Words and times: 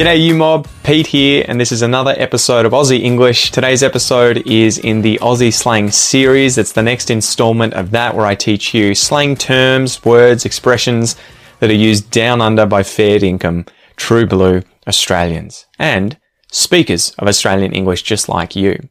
G'day, 0.00 0.22
you 0.24 0.34
mob. 0.34 0.66
Pete 0.82 1.08
here, 1.08 1.44
and 1.46 1.60
this 1.60 1.70
is 1.70 1.82
another 1.82 2.14
episode 2.16 2.64
of 2.64 2.72
Aussie 2.72 3.02
English. 3.02 3.50
Today's 3.50 3.82
episode 3.82 4.38
is 4.46 4.78
in 4.78 5.02
the 5.02 5.18
Aussie 5.18 5.52
slang 5.52 5.90
series. 5.90 6.56
It's 6.56 6.72
the 6.72 6.82
next 6.82 7.10
installment 7.10 7.74
of 7.74 7.90
that 7.90 8.16
where 8.16 8.24
I 8.24 8.34
teach 8.34 8.72
you 8.72 8.94
slang 8.94 9.36
terms, 9.36 10.02
words, 10.02 10.46
expressions 10.46 11.16
that 11.58 11.68
are 11.68 11.74
used 11.74 12.10
down 12.10 12.40
under 12.40 12.64
by 12.64 12.82
fair 12.82 13.18
dinkum, 13.18 13.68
true 13.96 14.24
blue 14.24 14.62
Australians 14.88 15.66
and 15.78 16.16
speakers 16.50 17.10
of 17.18 17.28
Australian 17.28 17.74
English 17.74 18.00
just 18.00 18.26
like 18.26 18.56
you. 18.56 18.88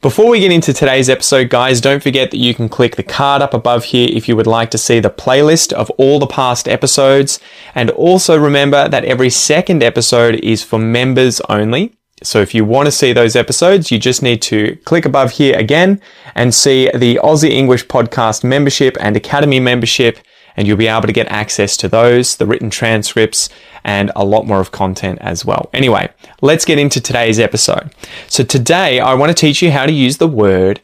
Before 0.00 0.30
we 0.30 0.38
get 0.38 0.52
into 0.52 0.72
today's 0.72 1.08
episode, 1.08 1.50
guys, 1.50 1.80
don't 1.80 2.04
forget 2.04 2.30
that 2.30 2.36
you 2.36 2.54
can 2.54 2.68
click 2.68 2.94
the 2.94 3.02
card 3.02 3.42
up 3.42 3.52
above 3.52 3.82
here 3.82 4.08
if 4.08 4.28
you 4.28 4.36
would 4.36 4.46
like 4.46 4.70
to 4.70 4.78
see 4.78 5.00
the 5.00 5.10
playlist 5.10 5.72
of 5.72 5.90
all 5.98 6.20
the 6.20 6.26
past 6.28 6.68
episodes. 6.68 7.40
And 7.74 7.90
also 7.90 8.38
remember 8.38 8.88
that 8.88 9.04
every 9.04 9.28
second 9.28 9.82
episode 9.82 10.36
is 10.36 10.62
for 10.62 10.78
members 10.78 11.40
only. 11.48 11.96
So 12.22 12.40
if 12.40 12.54
you 12.54 12.64
want 12.64 12.86
to 12.86 12.92
see 12.92 13.12
those 13.12 13.34
episodes, 13.34 13.90
you 13.90 13.98
just 13.98 14.22
need 14.22 14.40
to 14.42 14.76
click 14.84 15.04
above 15.04 15.32
here 15.32 15.58
again 15.58 16.00
and 16.36 16.54
see 16.54 16.88
the 16.94 17.16
Aussie 17.16 17.50
English 17.50 17.86
Podcast 17.86 18.44
membership 18.44 18.96
and 19.00 19.16
Academy 19.16 19.58
membership 19.58 20.18
and 20.58 20.66
you'll 20.66 20.76
be 20.76 20.88
able 20.88 21.06
to 21.06 21.12
get 21.12 21.28
access 21.28 21.76
to 21.76 21.88
those, 21.88 22.36
the 22.36 22.44
written 22.44 22.68
transcripts, 22.68 23.48
and 23.84 24.10
a 24.16 24.24
lot 24.24 24.44
more 24.44 24.58
of 24.58 24.72
content 24.72 25.20
as 25.22 25.44
well. 25.44 25.70
Anyway, 25.72 26.10
let's 26.42 26.64
get 26.64 26.80
into 26.80 27.00
today's 27.00 27.38
episode. 27.38 27.94
So 28.26 28.42
today 28.42 28.98
I 28.98 29.14
want 29.14 29.30
to 29.30 29.40
teach 29.40 29.62
you 29.62 29.70
how 29.70 29.86
to 29.86 29.92
use 29.92 30.16
the 30.16 30.26
word 30.26 30.80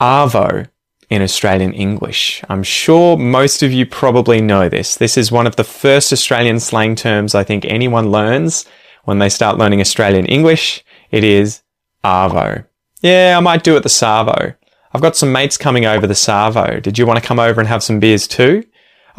arvo 0.00 0.68
in 1.10 1.20
Australian 1.20 1.74
English. 1.74 2.42
I'm 2.48 2.62
sure 2.62 3.18
most 3.18 3.62
of 3.62 3.70
you 3.70 3.84
probably 3.84 4.40
know 4.40 4.70
this. 4.70 4.96
This 4.96 5.18
is 5.18 5.30
one 5.30 5.46
of 5.46 5.56
the 5.56 5.64
first 5.64 6.10
Australian 6.10 6.58
slang 6.58 6.94
terms 6.96 7.34
I 7.34 7.44
think 7.44 7.66
anyone 7.66 8.10
learns 8.10 8.64
when 9.04 9.18
they 9.18 9.28
start 9.28 9.58
learning 9.58 9.82
Australian 9.82 10.24
English. 10.24 10.82
It 11.10 11.22
is 11.22 11.60
arvo. 12.02 12.64
Yeah, 13.02 13.34
I 13.36 13.40
might 13.40 13.62
do 13.62 13.76
it 13.76 13.82
this 13.82 14.00
arvo. 14.00 14.54
I've 14.94 15.02
got 15.02 15.16
some 15.16 15.32
mates 15.32 15.58
coming 15.58 15.84
over 15.84 16.06
this 16.06 16.24
arvo. 16.24 16.82
Did 16.82 16.96
you 16.96 17.06
want 17.06 17.20
to 17.20 17.26
come 17.26 17.38
over 17.38 17.60
and 17.60 17.68
have 17.68 17.82
some 17.82 18.00
beers 18.00 18.26
too? 18.26 18.64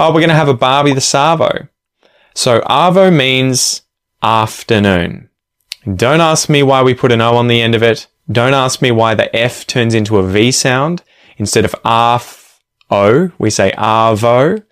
Oh, 0.02 0.14
we're 0.14 0.22
going 0.22 0.30
to 0.30 0.36
have 0.36 0.48
a 0.48 0.54
Barbie 0.54 0.94
this 0.94 1.12
arvo. 1.12 1.68
So 2.34 2.62
Arvo 2.62 3.14
means 3.14 3.82
afternoon. 4.24 5.30
Don't 5.94 6.22
ask 6.22 6.48
me 6.48 6.64
why 6.64 6.82
we 6.84 6.94
put 6.94 7.12
an 7.12 7.20
O 7.20 7.36
on 7.36 7.48
the 7.48 7.62
end 7.62 7.76
of 7.76 7.84
it. 7.84 8.08
Don't 8.32 8.54
ask 8.54 8.82
me 8.82 8.92
why 8.92 9.14
the 9.14 9.36
F 9.36 9.68
turns 9.68 9.94
into 9.94 10.18
a 10.18 10.26
V 10.26 10.54
sound. 10.54 11.04
Instead 11.38 11.66
of 11.66 11.76
arf 11.84 12.62
O, 12.90 13.32
we 13.40 13.50
say 13.50 13.74
arvo. 13.78 14.64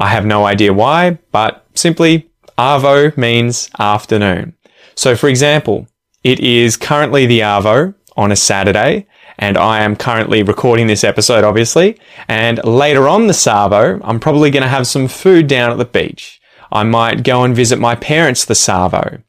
I 0.00 0.08
have 0.08 0.26
no 0.26 0.44
idea 0.44 0.72
why, 0.72 1.18
but 1.30 1.64
simply 1.74 2.28
arvo 2.58 3.16
means 3.16 3.70
afternoon. 3.78 4.56
So 4.96 5.14
for 5.14 5.28
example, 5.28 5.86
it 6.24 6.40
is 6.40 6.76
currently 6.76 7.26
the 7.26 7.40
arvo 7.40 7.94
on 8.16 8.32
a 8.32 8.36
Saturday 8.36 9.06
and 9.38 9.56
I 9.56 9.82
am 9.82 9.96
currently 9.96 10.42
recording 10.42 10.86
this 10.86 11.04
episode, 11.04 11.44
obviously. 11.44 11.98
And 12.26 12.62
later 12.64 13.08
on 13.08 13.26
this 13.26 13.44
arvo, 13.46 14.00
I'm 14.02 14.20
probably 14.20 14.50
going 14.50 14.62
to 14.62 14.68
have 14.68 14.86
some 14.86 15.08
food 15.08 15.46
down 15.46 15.70
at 15.70 15.78
the 15.78 15.84
beach. 15.84 16.40
I 16.72 16.82
might 16.82 17.22
go 17.22 17.44
and 17.44 17.54
visit 17.54 17.78
my 17.78 17.94
parents 17.94 18.44
this 18.44 18.66
arvo. 18.66 19.22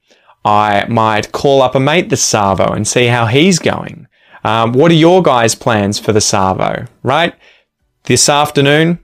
I 0.43 0.85
might 0.87 1.31
call 1.31 1.61
up 1.61 1.75
a 1.75 1.79
mate 1.79 2.09
this 2.09 2.33
arvo 2.33 2.75
and 2.75 2.87
see 2.87 3.07
how 3.07 3.27
he's 3.27 3.59
going. 3.59 4.07
Um, 4.43 4.73
what 4.73 4.91
are 4.91 4.95
your 4.95 5.21
guys' 5.21 5.55
plans 5.55 5.99
for 5.99 6.13
this 6.13 6.31
arvo, 6.31 6.87
right? 7.03 7.35
This 8.05 8.29
afternoon, 8.29 8.99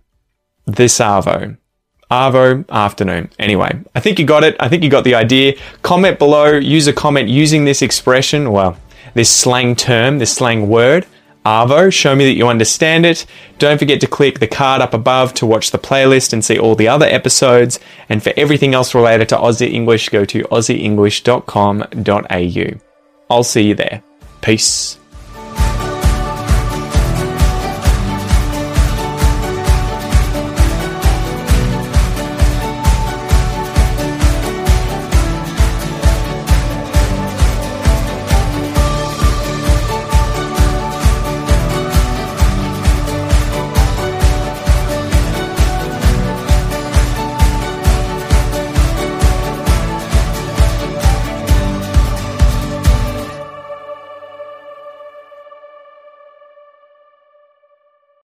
the 0.66 0.90
Savo. 0.90 1.58
Arvo 2.10 2.68
afternoon. 2.70 3.30
Anyway, 3.40 3.80
I 3.96 4.00
think 4.00 4.20
you 4.20 4.26
got 4.26 4.44
it. 4.44 4.56
I 4.60 4.70
think 4.70 4.84
you 4.84 4.90
got 4.90 5.04
the 5.04 5.16
idea. 5.16 5.56
Comment 5.82 6.18
below, 6.18 6.54
use 6.54 6.88
a 6.88 6.94
comment 6.94 7.30
using 7.30 7.66
this 7.66 7.82
expression. 7.82 8.52
Well, 8.52 8.78
this 9.16 9.36
slang 9.36 9.76
term, 9.76 10.20
this 10.20 10.34
slang 10.34 10.70
word, 10.70 11.08
Arvo. 11.46 11.92
Show 11.92 12.16
me 12.16 12.26
that 12.26 12.34
you 12.34 12.48
understand 12.48 13.04
it. 13.06 13.26
Don't 13.58 13.80
forget 13.80 14.00
to 14.02 14.08
click 14.08 14.40
the 14.40 14.48
card 14.48 14.82
up 14.82 14.94
above 14.94 15.34
to 15.36 15.46
watch 15.46 15.72
the 15.72 15.80
playlist 15.80 16.34
and 16.34 16.46
see 16.46 16.60
all 16.60 16.76
the 16.76 16.88
other 16.88 17.06
episodes. 17.06 17.80
And 18.10 18.24
for 18.24 18.34
everything 18.38 18.74
else 18.74 18.94
related 18.94 19.30
to 19.30 19.38
Aussie 19.38 19.72
English, 19.72 20.10
go 20.10 20.26
to 20.26 20.44
aussieenglish.com.au. 20.44 22.80
I'll 23.30 23.44
see 23.44 23.64
you 23.64 23.76
there. 23.76 24.04
Peace. 24.42 25.00